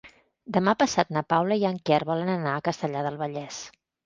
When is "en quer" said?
1.71-2.01